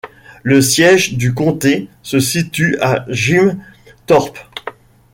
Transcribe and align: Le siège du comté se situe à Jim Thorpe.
Le 0.41 0.63
siège 0.63 1.15
du 1.15 1.35
comté 1.35 1.87
se 2.01 2.19
situe 2.19 2.75
à 2.81 3.05
Jim 3.07 3.59
Thorpe. 4.07 4.39